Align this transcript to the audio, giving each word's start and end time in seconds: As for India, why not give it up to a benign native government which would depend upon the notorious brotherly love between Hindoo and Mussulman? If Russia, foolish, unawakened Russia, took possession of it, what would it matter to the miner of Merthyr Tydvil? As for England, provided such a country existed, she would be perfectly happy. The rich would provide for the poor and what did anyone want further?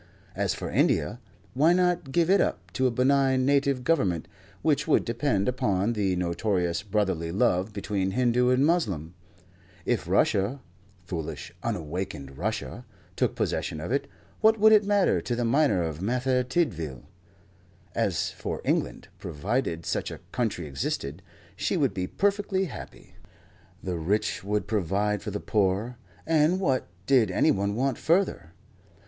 As 0.35 0.55
for 0.55 0.71
India, 0.71 1.19
why 1.53 1.73
not 1.73 2.11
give 2.11 2.27
it 2.31 2.41
up 2.41 2.71
to 2.71 2.87
a 2.87 2.89
benign 2.89 3.45
native 3.45 3.83
government 3.83 4.27
which 4.63 4.87
would 4.87 5.05
depend 5.05 5.47
upon 5.47 5.93
the 5.93 6.15
notorious 6.15 6.81
brotherly 6.81 7.31
love 7.31 7.71
between 7.71 8.13
Hindoo 8.13 8.49
and 8.49 8.65
Mussulman? 8.65 9.13
If 9.85 10.07
Russia, 10.07 10.59
foolish, 11.05 11.53
unawakened 11.61 12.35
Russia, 12.35 12.83
took 13.15 13.35
possession 13.35 13.79
of 13.79 13.91
it, 13.91 14.07
what 14.39 14.57
would 14.59 14.71
it 14.71 14.85
matter 14.85 15.21
to 15.21 15.35
the 15.35 15.45
miner 15.45 15.83
of 15.83 16.01
Merthyr 16.01 16.43
Tydvil? 16.43 17.03
As 17.93 18.31
for 18.31 18.59
England, 18.65 19.07
provided 19.19 19.85
such 19.85 20.09
a 20.09 20.17
country 20.31 20.65
existed, 20.65 21.21
she 21.55 21.77
would 21.77 21.93
be 21.93 22.07
perfectly 22.07 22.65
happy. 22.65 23.17
The 23.83 23.97
rich 23.99 24.43
would 24.43 24.65
provide 24.65 25.21
for 25.21 25.29
the 25.29 25.39
poor 25.39 25.97
and 26.25 26.59
what 26.59 26.87
did 27.05 27.29
anyone 27.29 27.75
want 27.75 27.99
further? 27.99 28.53